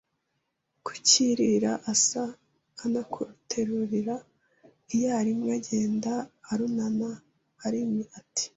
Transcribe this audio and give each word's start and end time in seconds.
ku 0.85 0.91
kiriri 1.07 1.71
asa 1.93 2.23
a 2.31 2.35
ana 2.83 3.01
kuruterurira 3.11 4.15
iyarimwe 4.93 5.49
agenda 5.59 6.11
urunana 6.51 7.09
aririma 7.65 8.05
ati 8.19 8.45